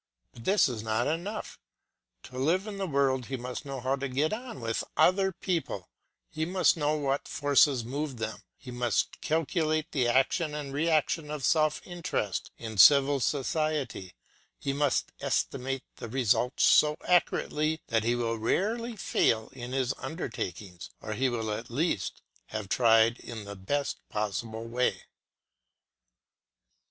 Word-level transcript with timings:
But 0.33 0.45
this 0.45 0.67
is 0.67 0.81
not 0.81 1.05
enough. 1.05 1.59
To 2.23 2.39
live 2.39 2.65
in 2.65 2.79
the 2.79 2.87
world 2.87 3.27
he 3.27 3.37
must 3.37 3.65
know 3.65 3.79
how 3.79 3.95
to 3.97 4.07
get 4.09 4.33
on 4.33 4.59
with 4.59 4.83
other 4.97 5.31
people, 5.31 5.89
he 6.27 6.43
must 6.43 6.75
know 6.75 6.95
what 6.95 7.27
forces 7.27 7.85
move 7.85 8.17
them, 8.17 8.39
he 8.57 8.71
must 8.71 9.21
calculate 9.21 9.91
the 9.91 10.07
action 10.07 10.55
and 10.55 10.73
re 10.73 10.89
action 10.89 11.29
of 11.29 11.45
self 11.45 11.85
interest 11.85 12.49
in 12.57 12.79
civil 12.79 13.19
society, 13.19 14.15
he 14.57 14.73
must 14.73 15.11
estimate 15.19 15.83
the 15.97 16.09
results 16.09 16.63
so 16.63 16.97
accurately 17.07 17.83
that 17.89 18.03
he 18.03 18.15
will 18.15 18.39
rarely 18.39 18.95
fail 18.95 19.49
in 19.53 19.71
his 19.71 19.93
undertakings, 19.99 20.89
or 20.99 21.13
he 21.13 21.29
will 21.29 21.51
at 21.51 21.69
least 21.69 22.23
have 22.47 22.69
tried 22.69 23.19
in 23.19 23.43
the 23.45 23.55
best 23.55 23.99
possible 24.09 24.65
way. 24.65 25.03